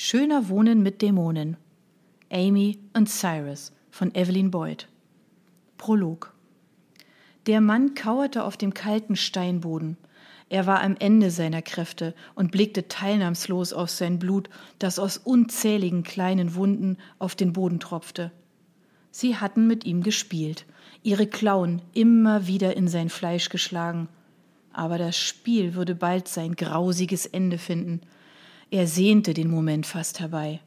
[0.00, 1.56] Schöner Wohnen mit Dämonen.
[2.30, 4.86] Amy und Cyrus von Evelyn Boyd.
[5.76, 6.32] Prolog.
[7.48, 9.96] Der Mann kauerte auf dem kalten Steinboden.
[10.50, 14.48] Er war am Ende seiner Kräfte und blickte teilnahmslos auf sein Blut,
[14.78, 18.30] das aus unzähligen kleinen Wunden auf den Boden tropfte.
[19.10, 20.64] Sie hatten mit ihm gespielt,
[21.02, 24.08] ihre Klauen immer wieder in sein Fleisch geschlagen.
[24.72, 28.00] Aber das Spiel würde bald sein grausiges Ende finden.
[28.70, 30.60] Er sehnte den Moment fast herbei.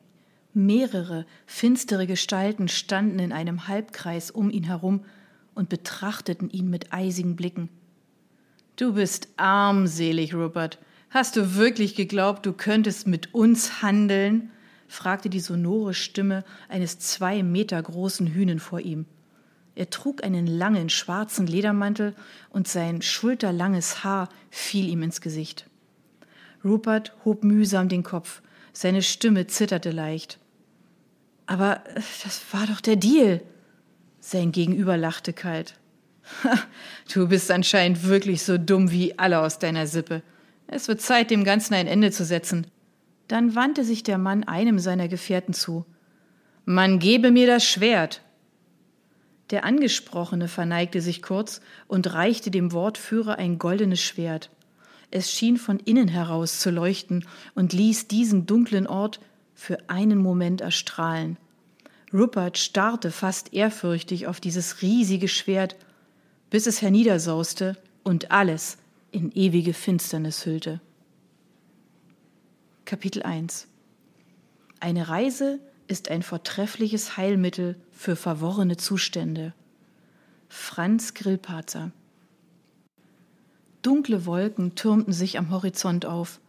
[0.53, 5.05] Mehrere finstere Gestalten standen in einem Halbkreis um ihn herum
[5.53, 7.69] und betrachteten ihn mit eisigen Blicken.
[8.75, 10.79] Du bist armselig, Rupert.
[11.11, 14.49] Hast du wirklich geglaubt, du könntest mit uns handeln?
[14.87, 19.05] fragte die sonore Stimme eines zwei Meter großen Hühnen vor ihm.
[19.75, 22.15] Er trug einen langen schwarzen Ledermantel
[22.49, 25.69] und sein schulterlanges Haar fiel ihm ins Gesicht.
[26.63, 28.41] Rupert hob mühsam den Kopf,
[28.73, 30.39] seine Stimme zitterte leicht.
[31.45, 31.81] Aber
[32.23, 33.41] das war doch der Deal.
[34.19, 35.75] Sein Gegenüber lachte kalt.
[37.13, 40.21] du bist anscheinend wirklich so dumm wie alle aus deiner Sippe.
[40.67, 42.67] Es wird Zeit, dem Ganzen ein Ende zu setzen.
[43.27, 45.85] Dann wandte sich der Mann einem seiner Gefährten zu.
[46.65, 48.21] Man gebe mir das Schwert.
[49.49, 54.49] Der Angesprochene verneigte sich kurz und reichte dem Wortführer ein goldenes Schwert.
[55.11, 59.19] Es schien von innen heraus zu leuchten und ließ diesen dunklen Ort
[59.53, 61.37] für einen Moment erstrahlen.
[62.13, 65.75] Rupert starrte fast ehrfürchtig auf dieses riesige Schwert
[66.51, 68.77] bis es herniedersauste und alles
[69.11, 70.79] in ewige Finsternis hüllte.
[72.85, 73.67] Kapitel 1
[74.79, 79.53] Eine Reise ist ein vortreffliches Heilmittel für verworrene Zustände.
[80.49, 81.91] Franz Grillparzer
[83.81, 86.39] Dunkle Wolken türmten sich am Horizont auf.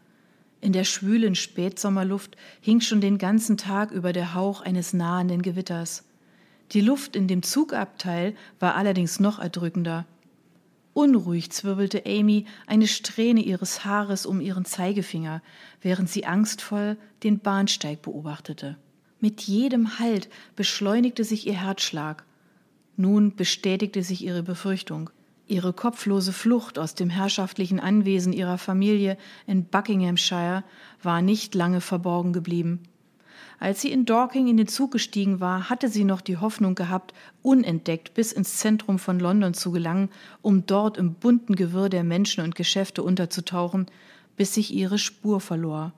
[0.60, 6.04] In der schwülen Spätsommerluft hing schon den ganzen Tag über der Hauch eines nahenden Gewitters.
[6.72, 10.06] Die Luft in dem Zugabteil war allerdings noch erdrückender.
[10.94, 15.42] Unruhig zwirbelte Amy eine Strähne ihres Haares um ihren Zeigefinger,
[15.80, 18.76] während sie angstvoll den Bahnsteig beobachtete.
[19.20, 22.24] Mit jedem Halt beschleunigte sich ihr Herzschlag.
[22.96, 25.10] Nun bestätigte sich ihre Befürchtung.
[25.46, 30.64] Ihre kopflose Flucht aus dem herrschaftlichen Anwesen ihrer Familie in Buckinghamshire
[31.02, 32.80] war nicht lange verborgen geblieben.
[33.58, 37.14] Als sie in Dorking in den Zug gestiegen war, hatte sie noch die Hoffnung gehabt,
[37.42, 40.08] unentdeckt bis ins Zentrum von London zu gelangen,
[40.42, 43.86] um dort im bunten Gewirr der Menschen und Geschäfte unterzutauchen,
[44.36, 45.92] bis sich ihre Spur verlor.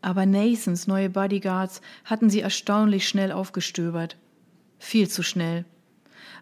[0.00, 4.16] Aber Nathans neue Bodyguards hatten sie erstaunlich schnell aufgestöbert.
[4.78, 5.64] Viel zu schnell.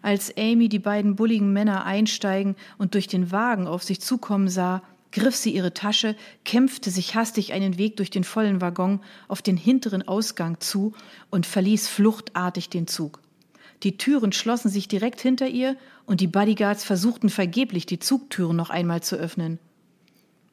[0.05, 4.83] Als Amy die beiden bulligen Männer einsteigen und durch den Wagen auf sich zukommen sah,
[5.11, 9.57] griff sie ihre Tasche, kämpfte sich hastig einen Weg durch den vollen Waggon auf den
[9.57, 10.93] hinteren Ausgang zu
[11.31, 13.19] und verließ fluchtartig den Zug.
[13.81, 18.69] Die Türen schlossen sich direkt hinter ihr und die Bodyguards versuchten vergeblich, die Zugtüren noch
[18.69, 19.57] einmal zu öffnen.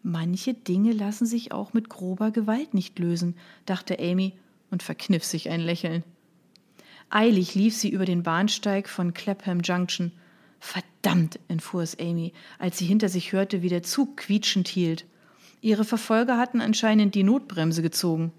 [0.03, 3.37] Manche Dinge lassen sich auch mit grober Gewalt nicht lösen,
[3.67, 4.33] dachte Amy
[4.71, 6.05] und verkniff sich ein Lächeln.
[7.15, 10.13] Eilig lief sie über den Bahnsteig von Clapham Junction
[10.61, 15.05] Verdammt, entfuhr es Amy, als sie hinter sich hörte, wie der Zug quietschend hielt.
[15.61, 18.33] Ihre Verfolger hatten anscheinend die Notbremse gezogen.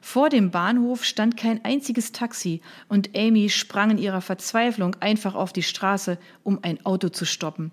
[0.00, 5.52] Vor dem Bahnhof stand kein einziges Taxi, und Amy sprang in ihrer Verzweiflung einfach auf
[5.52, 7.72] die Straße, um ein Auto zu stoppen.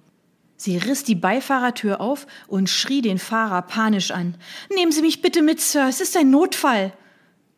[0.58, 4.36] Sie riss die Beifahrertür auf und schrie den Fahrer panisch an.
[4.74, 6.92] Nehmen Sie mich bitte mit, Sir, es ist ein Notfall.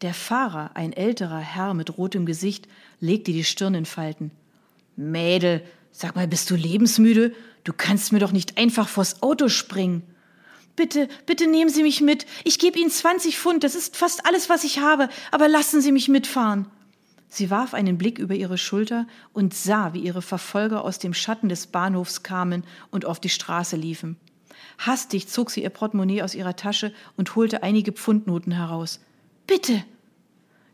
[0.02, 2.68] Der Fahrer, ein älterer Herr mit rotem Gesicht,
[3.00, 4.32] legte die Stirn in Falten.
[4.96, 5.64] Mädel,
[5.98, 7.34] Sag mal, bist du lebensmüde?
[7.64, 10.04] Du kannst mir doch nicht einfach vors Auto springen.
[10.76, 12.26] Bitte, bitte nehmen Sie mich mit.
[12.44, 15.94] Ich gebe Ihnen 20 Pfund, das ist fast alles, was ich habe, aber lassen Sie
[15.94, 16.68] mich mitfahren.
[17.30, 21.48] Sie warf einen Blick über ihre Schulter und sah, wie ihre Verfolger aus dem Schatten
[21.48, 24.18] des Bahnhofs kamen und auf die Straße liefen.
[24.78, 29.00] Hastig zog sie ihr Portemonnaie aus ihrer Tasche und holte einige Pfundnoten heraus.
[29.48, 29.84] Bitte!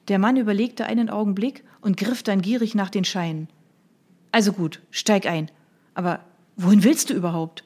[0.07, 3.47] Der Mann überlegte einen Augenblick und griff dann gierig nach den Scheinen.
[4.31, 5.51] Also gut, steig ein.
[5.93, 6.21] Aber
[6.55, 7.63] wohin willst du überhaupt?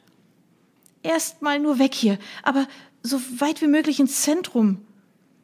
[1.03, 2.67] Erstmal nur weg hier, aber
[3.03, 4.79] so weit wie möglich ins Zentrum.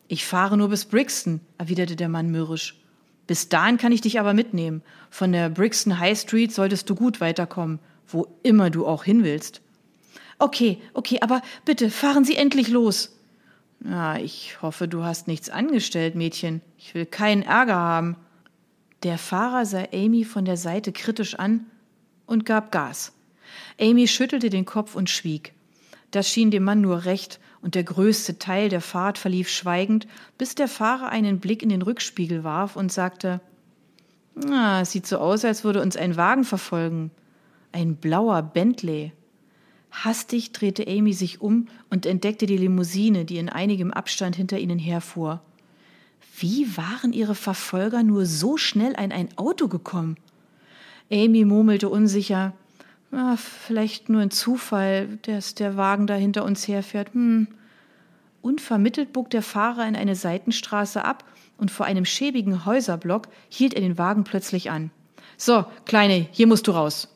[0.08, 2.82] Ich fahre nur bis Brixton, erwiderte der Mann mürrisch.
[3.28, 4.82] Bis dahin kann ich dich aber mitnehmen.
[5.10, 9.62] Von der Brixton High Street solltest du gut weiterkommen, wo immer du auch hin willst.
[10.40, 13.16] Okay, okay, aber bitte fahren Sie endlich los.
[13.84, 16.62] Na, ich hoffe, du hast nichts angestellt, Mädchen.
[16.78, 18.16] Ich will keinen Ärger haben.
[19.02, 21.66] Der Fahrer sah Amy von der Seite kritisch an
[22.28, 23.12] und gab Gas.
[23.80, 25.54] Amy schüttelte den Kopf und schwieg.
[26.12, 30.08] Das schien dem Mann nur recht, und der größte Teil der Fahrt verlief schweigend,
[30.38, 33.40] bis der Fahrer einen Blick in den Rückspiegel warf und sagte
[34.36, 37.12] Na, es sieht so aus, als würde uns ein Wagen verfolgen.
[37.72, 39.12] Ein blauer Bentley.
[39.92, 44.80] Hastig drehte Amy sich um und entdeckte die Limousine, die in einigem Abstand hinter ihnen
[44.80, 45.42] herfuhr.
[46.38, 50.18] Wie waren ihre Verfolger nur so schnell an ein Auto gekommen?
[51.12, 52.54] Amy murmelte unsicher.
[53.12, 57.14] Ah, vielleicht nur ein Zufall, dass der Wagen da hinter uns herfährt.
[57.14, 57.48] Hm.
[58.42, 61.26] Unvermittelt bog der Fahrer in eine Seitenstraße ab
[61.58, 64.90] und vor einem schäbigen Häuserblock hielt er den Wagen plötzlich an.
[65.38, 67.08] So, Kleine, hier musst du raus.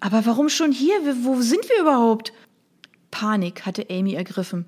[0.00, 0.94] Aber warum schon hier?
[1.22, 2.32] Wo sind wir überhaupt?
[3.10, 4.66] Panik hatte Amy ergriffen.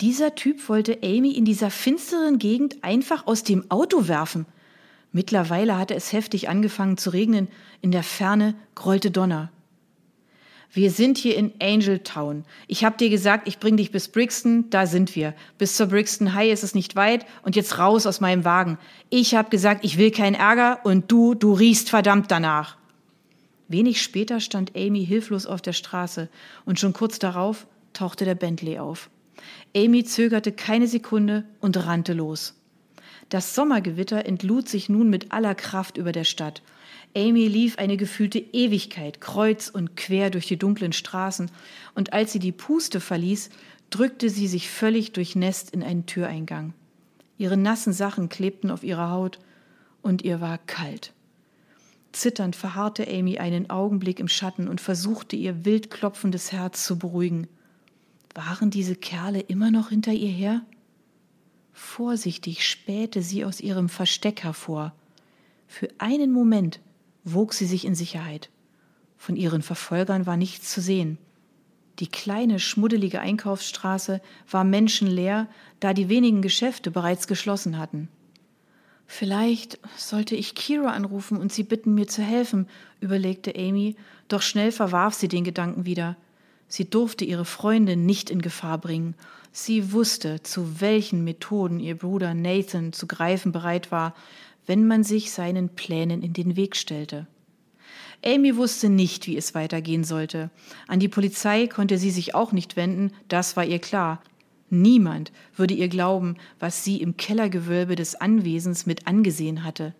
[0.00, 4.46] Dieser Typ wollte Amy in dieser finsteren Gegend einfach aus dem Auto werfen.
[5.10, 7.48] Mittlerweile hatte es heftig angefangen zu regnen,
[7.80, 9.50] in der Ferne grollte Donner.
[10.70, 12.44] Wir sind hier in Angel Town.
[12.66, 15.34] Ich hab dir gesagt, ich bring dich bis Brixton, da sind wir.
[15.56, 18.78] Bis zur Brixton High ist es nicht weit und jetzt raus aus meinem Wagen.
[19.08, 22.77] Ich hab gesagt, ich will keinen Ärger und du, du riechst verdammt danach.
[23.68, 26.28] Wenig später stand Amy hilflos auf der Straße
[26.64, 29.10] und schon kurz darauf tauchte der Bentley auf.
[29.76, 32.54] Amy zögerte keine Sekunde und rannte los.
[33.28, 36.62] Das Sommergewitter entlud sich nun mit aller Kraft über der Stadt.
[37.14, 41.50] Amy lief eine gefühlte Ewigkeit kreuz und quer durch die dunklen Straßen,
[41.94, 43.50] und als sie die Puste verließ,
[43.90, 46.72] drückte sie sich völlig durchnässt in einen Türeingang.
[47.36, 49.38] Ihre nassen Sachen klebten auf ihrer Haut,
[50.00, 51.12] und ihr war kalt.
[52.18, 57.46] Zitternd verharrte Amy einen Augenblick im Schatten und versuchte ihr wild klopfendes Herz zu beruhigen.
[58.34, 60.62] Waren diese Kerle immer noch hinter ihr her?
[61.72, 64.94] Vorsichtig spähte sie aus ihrem Versteck hervor.
[65.68, 66.80] Für einen Moment
[67.22, 68.50] wog sie sich in Sicherheit.
[69.16, 71.18] Von ihren Verfolgern war nichts zu sehen.
[72.00, 74.20] Die kleine, schmuddelige Einkaufsstraße
[74.50, 75.46] war menschenleer,
[75.78, 78.08] da die wenigen Geschäfte bereits geschlossen hatten.
[79.10, 82.68] Vielleicht sollte ich Kira anrufen und sie bitten, mir zu helfen,
[83.00, 83.96] überlegte Amy,
[84.28, 86.16] doch schnell verwarf sie den Gedanken wieder.
[86.68, 89.14] Sie durfte ihre Freundin nicht in Gefahr bringen.
[89.50, 94.14] Sie wusste, zu welchen Methoden ihr Bruder Nathan zu greifen bereit war,
[94.66, 97.26] wenn man sich seinen Plänen in den Weg stellte.
[98.22, 100.50] Amy wusste nicht, wie es weitergehen sollte.
[100.86, 104.20] An die Polizei konnte sie sich auch nicht wenden, das war ihr klar.
[104.70, 109.94] Niemand würde ihr glauben, was sie im Kellergewölbe des Anwesens mit angesehen hatte.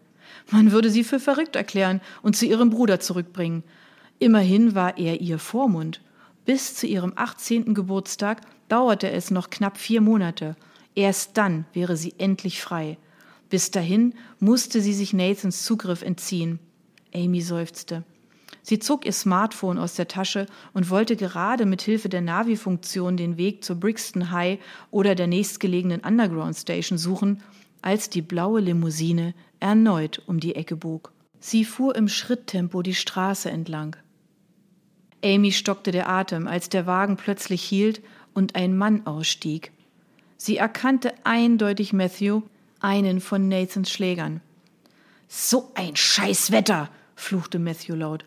[0.50, 3.62] Man würde sie für verrückt erklären und zu ihrem Bruder zurückbringen.
[4.19, 6.03] Immerhin war er ihr Vormund.
[6.44, 7.75] Bis zu ihrem 18.
[7.75, 10.56] Geburtstag dauerte es noch knapp vier Monate.
[10.94, 12.99] Erst dann wäre sie endlich frei.
[13.49, 16.59] Bis dahin musste sie sich Nathans Zugriff entziehen.
[17.15, 18.05] Amy seufzte.
[18.69, 20.44] Sie zog ihr Smartphone aus der Tasche
[20.75, 24.59] und wollte gerade mit Hilfe der Navi-Funktion den Weg zur Brixton High
[24.91, 27.43] oder der nächstgelegenen Underground Station suchen,
[27.81, 31.12] als die blaue Limousine erneut um die Ecke bog.
[31.41, 33.97] Sie fuhr im Schritttempo die Straße entlang.
[35.25, 38.03] Amy stockte der Atem, als der Wagen plötzlich hielt
[38.35, 39.73] und ein Mann ausstieg.
[40.37, 42.43] Sie erkannte eindeutig Matthew,
[42.81, 44.43] einen von Nathans Schlägern.
[45.26, 48.26] So ein Scheißwetter, fluchte Matthew laut.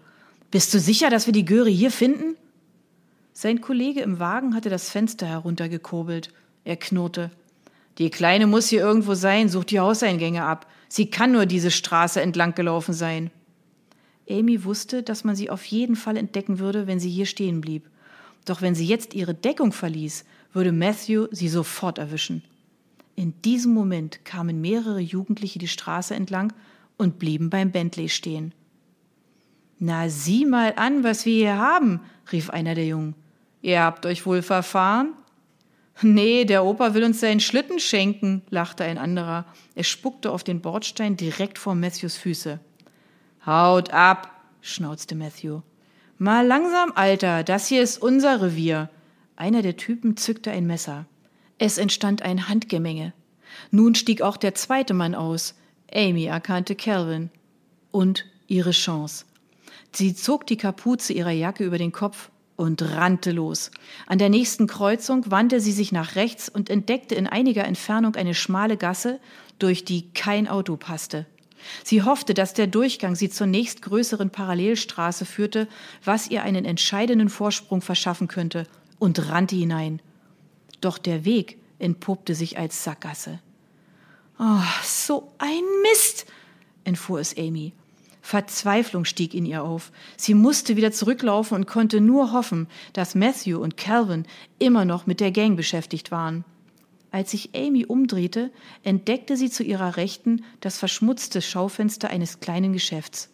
[0.51, 2.35] Bist du sicher, dass wir die Göre hier finden?
[3.31, 6.33] Sein Kollege im Wagen hatte das Fenster heruntergekurbelt.
[6.65, 7.31] Er knurrte.
[7.97, 10.67] Die Kleine muss hier irgendwo sein, sucht die Hauseingänge ab.
[10.89, 13.31] Sie kann nur diese Straße entlang gelaufen sein.
[14.29, 17.89] Amy wusste, dass man sie auf jeden Fall entdecken würde, wenn sie hier stehen blieb.
[18.43, 22.43] Doch wenn sie jetzt ihre Deckung verließ, würde Matthew sie sofort erwischen.
[23.15, 26.51] In diesem Moment kamen mehrere Jugendliche die Straße entlang
[26.97, 28.53] und blieben beim Bentley stehen.
[29.83, 33.15] Na, sieh mal an, was wir hier haben, rief einer der Jungen.
[33.63, 35.13] Ihr habt euch wohl verfahren?
[36.03, 39.45] Nee, der Opa will uns seinen Schlitten schenken, lachte ein anderer.
[39.73, 42.59] Er spuckte auf den Bordstein direkt vor Matthews Füße.
[43.43, 44.29] Haut ab,
[44.61, 45.61] schnauzte Matthew.
[46.19, 48.91] Mal langsam, Alter, das hier ist unser Revier.
[49.35, 51.07] Einer der Typen zückte ein Messer.
[51.57, 53.13] Es entstand ein Handgemenge.
[53.71, 55.55] Nun stieg auch der zweite Mann aus.
[55.91, 57.31] Amy erkannte Calvin.
[57.89, 59.25] Und ihre Chance.
[59.91, 63.71] Sie zog die Kapuze ihrer Jacke über den Kopf und rannte los.
[64.05, 68.33] An der nächsten Kreuzung wandte sie sich nach rechts und entdeckte in einiger Entfernung eine
[68.33, 69.19] schmale Gasse,
[69.59, 71.25] durch die kein Auto passte.
[71.83, 75.67] Sie hoffte, dass der Durchgang sie zur nächstgrößeren Parallelstraße führte,
[76.03, 78.65] was ihr einen entscheidenden Vorsprung verschaffen könnte,
[78.99, 80.01] und rannte hinein.
[80.79, 83.39] Doch der Weg entpuppte sich als Sackgasse.
[84.39, 86.25] Oh, so ein Mist,
[86.83, 87.73] entfuhr es Amy.
[88.21, 89.91] Verzweiflung stieg in ihr auf.
[90.15, 94.25] Sie musste wieder zurücklaufen und konnte nur hoffen, dass Matthew und Calvin
[94.59, 96.45] immer noch mit der Gang beschäftigt waren.
[97.09, 98.51] Als sich Amy umdrehte,
[98.83, 103.29] entdeckte sie zu ihrer Rechten das verschmutzte Schaufenster eines kleinen Geschäfts.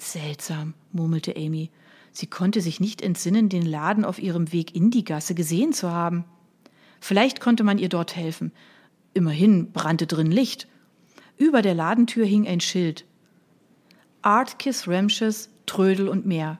[0.00, 1.70] Seltsam, murmelte Amy.
[2.12, 5.90] Sie konnte sich nicht entsinnen, den Laden auf ihrem Weg in die Gasse gesehen zu
[5.90, 6.24] haben.
[7.00, 8.52] Vielleicht konnte man ihr dort helfen.
[9.12, 10.68] Immerhin brannte drin Licht.
[11.36, 13.04] Über der Ladentür hing ein Schild.
[14.24, 16.58] Artkiss Ramshes, Trödel und mehr.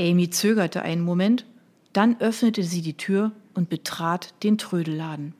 [0.00, 1.44] Amy zögerte einen Moment,
[1.92, 5.34] dann öffnete sie die Tür und betrat den Trödelladen.